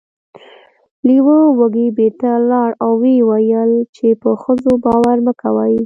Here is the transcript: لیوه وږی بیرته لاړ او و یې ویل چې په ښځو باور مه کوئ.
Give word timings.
لیوه 1.07 1.37
وږی 1.59 1.87
بیرته 1.97 2.29
لاړ 2.51 2.69
او 2.83 2.91
و 2.99 3.03
یې 3.13 3.17
ویل 3.29 3.73
چې 3.95 4.07
په 4.21 4.29
ښځو 4.41 4.71
باور 4.85 5.17
مه 5.25 5.33
کوئ. 5.41 5.75